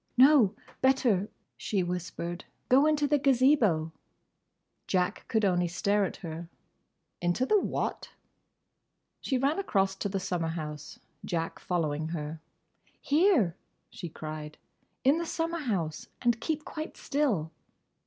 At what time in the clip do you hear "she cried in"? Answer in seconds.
13.91-15.19